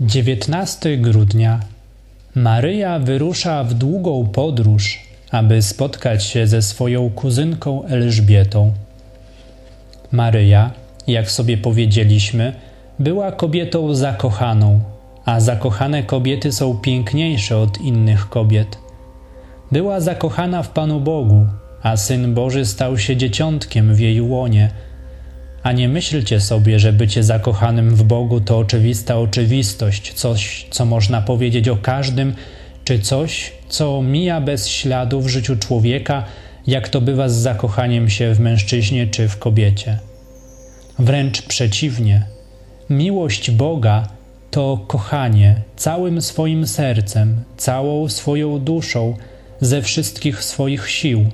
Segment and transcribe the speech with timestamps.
[0.00, 1.60] 19 grudnia
[2.34, 8.72] Maryja wyrusza w długą podróż, aby spotkać się ze swoją kuzynką Elżbietą.
[10.12, 10.70] Maryja,
[11.06, 12.52] jak sobie powiedzieliśmy,
[12.98, 14.80] była kobietą zakochaną,
[15.24, 18.78] a zakochane kobiety są piękniejsze od innych kobiet.
[19.72, 21.46] Była zakochana w Panu Bogu,
[21.82, 24.70] a Syn Boży stał się dzieciątkiem w jej łonie–
[25.64, 31.22] a nie myślcie sobie, że bycie zakochanym w Bogu to oczywista oczywistość, coś, co można
[31.22, 32.34] powiedzieć o każdym,
[32.84, 36.24] czy coś, co mija bez śladu w życiu człowieka,
[36.66, 39.98] jak to bywa z zakochaniem się w mężczyźnie czy w kobiecie.
[40.98, 42.22] Wręcz przeciwnie.
[42.90, 44.08] Miłość Boga
[44.50, 49.16] to kochanie całym swoim sercem, całą swoją duszą,
[49.60, 51.26] ze wszystkich swoich sił.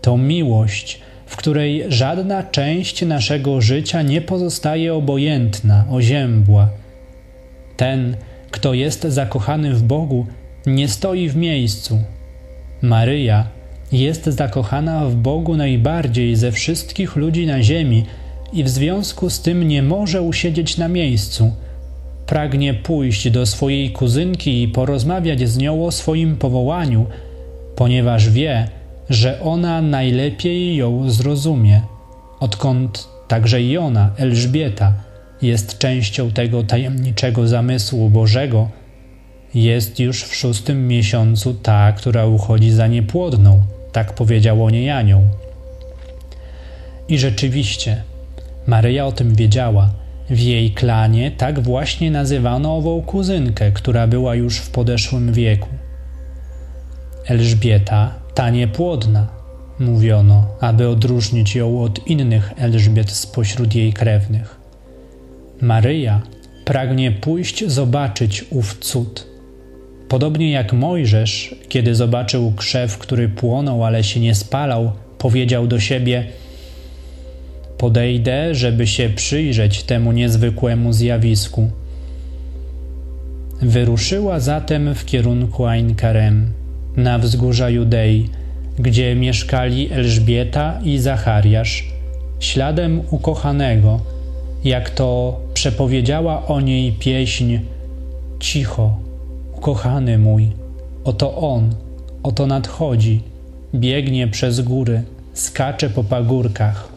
[0.00, 6.68] To miłość, w której żadna część naszego życia nie pozostaje obojętna, oziębła.
[7.76, 8.16] Ten,
[8.50, 10.26] kto jest zakochany w Bogu,
[10.66, 12.02] nie stoi w miejscu.
[12.82, 13.46] Maryja
[13.92, 18.04] jest zakochana w Bogu najbardziej ze wszystkich ludzi na ziemi
[18.52, 21.52] i w związku z tym nie może usiedzieć na miejscu.
[22.26, 27.06] Pragnie pójść do swojej kuzynki i porozmawiać z nią o swoim powołaniu,
[27.76, 28.68] ponieważ wie,
[29.10, 31.80] że ona najlepiej ją zrozumie,
[32.40, 34.92] odkąd także i ona, Elżbieta,
[35.42, 38.68] jest częścią tego tajemniczego zamysłu Bożego,
[39.54, 45.22] jest już w szóstym miesiącu ta, która uchodzi za niepłodną, tak powiedział o niej anioł.
[47.08, 48.02] I rzeczywiście,
[48.66, 49.90] Maryja o tym wiedziała.
[50.30, 55.68] W jej klanie tak właśnie nazywano ową kuzynkę, która była już w podeszłym wieku.
[57.26, 59.26] Elżbieta ta niepłodna,
[59.78, 64.60] mówiono, aby odróżnić ją od innych Elżbiet spośród jej krewnych.
[65.60, 66.22] Maryja
[66.64, 69.26] pragnie pójść zobaczyć ów cud.
[70.08, 76.26] Podobnie jak Mojżesz, kiedy zobaczył krzew, który płonął, ale się nie spalał, powiedział do siebie:
[77.78, 81.70] Podejdę, żeby się przyjrzeć temu niezwykłemu zjawisku.
[83.62, 86.58] Wyruszyła zatem w kierunku Ain Karem
[86.98, 88.28] na wzgórza Judei,
[88.78, 91.88] gdzie mieszkali Elżbieta i Zachariasz,
[92.40, 94.00] śladem ukochanego,
[94.64, 97.58] jak to przepowiedziała o niej pieśń
[98.40, 98.96] Cicho,
[99.56, 100.48] ukochany mój,
[101.04, 101.74] oto on,
[102.22, 103.20] oto nadchodzi,
[103.74, 106.88] biegnie przez góry, skacze po pagórkach.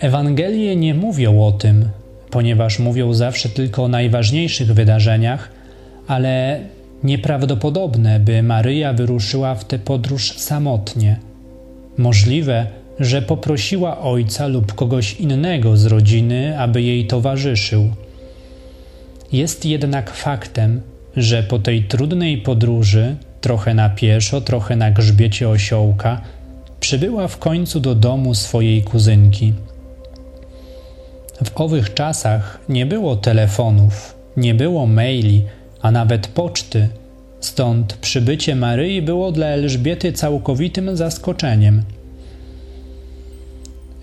[0.00, 1.88] Ewangelie nie mówią o tym,
[2.30, 5.50] ponieważ mówią zawsze tylko o najważniejszych wydarzeniach,
[6.06, 6.60] ale
[7.02, 11.20] Nieprawdopodobne, by Maryja wyruszyła w tę podróż samotnie.
[11.98, 12.66] Możliwe,
[13.00, 17.90] że poprosiła ojca lub kogoś innego z rodziny, aby jej towarzyszył.
[19.32, 20.80] Jest jednak faktem,
[21.16, 26.20] że po tej trudnej podróży, trochę na pieszo, trochę na grzbiecie osiołka,
[26.80, 29.52] przybyła w końcu do domu swojej kuzynki.
[31.44, 35.44] W owych czasach nie było telefonów, nie było maili,
[35.86, 36.88] a nawet poczty,
[37.40, 41.82] stąd przybycie Maryi było dla Elżbiety całkowitym zaskoczeniem.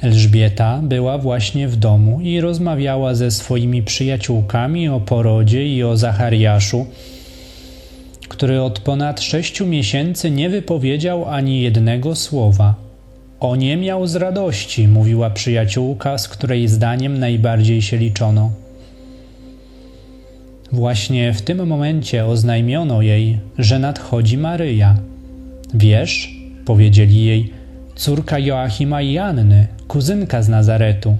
[0.01, 6.85] Elżbieta była właśnie w domu i rozmawiała ze swoimi przyjaciółkami o porodzie i o Zachariaszu,
[8.29, 12.75] który od ponad sześciu miesięcy nie wypowiedział ani jednego słowa.
[13.39, 18.62] O nie miał z radości, mówiła przyjaciółka, z której zdaniem najbardziej się liczono.
[20.73, 24.97] Właśnie w tym momencie oznajmiono jej, że nadchodzi Maryja.
[25.73, 26.35] Wiesz,
[26.65, 27.53] powiedzieli jej,
[27.95, 31.17] córka Joachima i Anny, kuzynka z Nazaretu.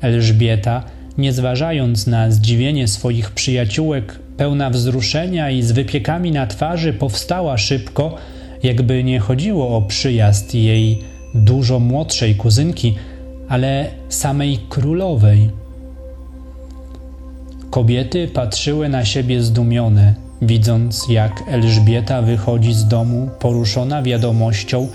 [0.00, 0.84] Elżbieta,
[1.18, 8.16] nie zważając na zdziwienie swoich przyjaciółek, pełna wzruszenia i z wypiekami na twarzy, powstała szybko,
[8.62, 10.98] jakby nie chodziło o przyjazd jej
[11.34, 12.94] dużo młodszej kuzynki,
[13.48, 15.61] ale samej królowej
[17.72, 24.88] Kobiety patrzyły na siebie zdumione, widząc jak Elżbieta wychodzi z domu poruszona wiadomością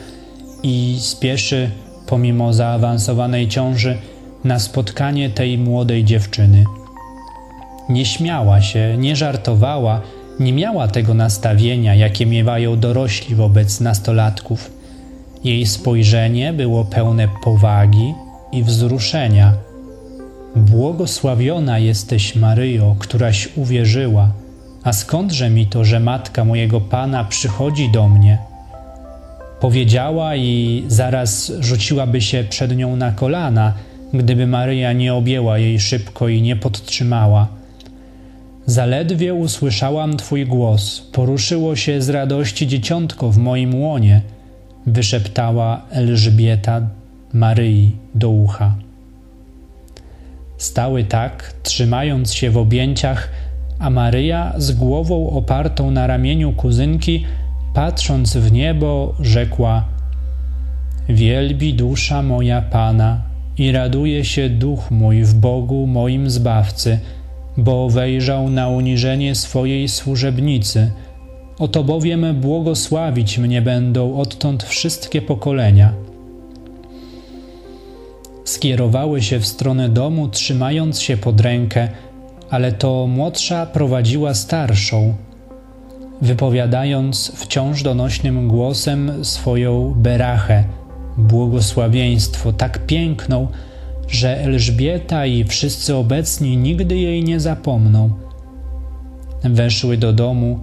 [0.63, 1.69] i spieszy,
[2.07, 3.97] pomimo zaawansowanej ciąży,
[4.43, 6.63] na spotkanie tej młodej dziewczyny.
[7.89, 10.01] Nie śmiała się, nie żartowała,
[10.39, 14.71] nie miała tego nastawienia, jakie miewają dorośli wobec nastolatków.
[15.43, 18.13] Jej spojrzenie było pełne powagi
[18.51, 19.66] i wzruszenia
[20.57, 24.31] Błogosławiona jesteś, Maryjo, któraś uwierzyła.
[24.83, 28.37] A skądże mi to, że matka mojego Pana przychodzi do mnie?
[29.59, 33.73] Powiedziała i zaraz rzuciłaby się przed nią na kolana,
[34.13, 37.47] gdyby Maryja nie objęła jej szybko i nie podtrzymała.
[38.65, 44.21] Zaledwie usłyszałam Twój głos, poruszyło się z radości dzieciątko w moim łonie,
[44.85, 46.81] wyszeptała Elżbieta
[47.33, 48.86] Maryi do ucha.
[50.57, 53.29] Stały tak, trzymając się w objęciach,
[53.79, 57.25] a Maryja z głową opartą na ramieniu kuzynki,
[57.73, 59.85] patrząc w niebo, rzekła:
[61.09, 63.21] Wielbi dusza moja Pana
[63.57, 66.99] i raduje się duch mój w Bogu moim zbawcy,
[67.57, 70.91] bo wejrzał na uniżenie swojej służebnicy.
[71.59, 76.06] Oto bowiem błogosławić mnie będą odtąd wszystkie pokolenia.
[78.47, 81.89] Skierowały się w stronę domu, trzymając się pod rękę,
[82.49, 85.15] ale to młodsza prowadziła starszą,
[86.21, 90.63] wypowiadając wciąż donośnym głosem swoją berachę,
[91.17, 93.47] błogosławieństwo tak piękną,
[94.07, 98.09] że Elżbieta i wszyscy obecni nigdy jej nie zapomną.
[99.43, 100.59] Weszły do domu,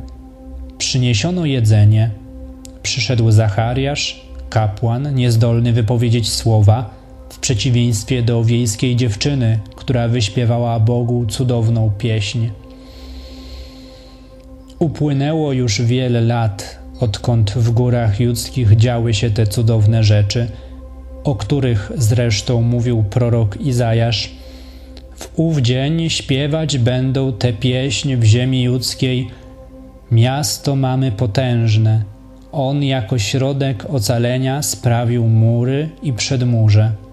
[0.78, 2.10] przyniesiono jedzenie.
[2.82, 7.03] Przyszedł Zachariasz, kapłan, niezdolny wypowiedzieć słowa,
[7.44, 12.48] przeciwieństwie do wiejskiej dziewczyny, która wyśpiewała Bogu cudowną pieśń.
[14.78, 20.46] Upłynęło już wiele lat, odkąd w górach judzkich działy się te cudowne rzeczy,
[21.24, 24.30] o których zresztą mówił prorok Izajasz.
[25.16, 29.30] W ów dzień śpiewać będą tę pieśń w ziemi judzkiej.
[30.10, 32.04] Miasto mamy potężne.
[32.52, 37.03] On jako środek ocalenia sprawił mury i przedmurze.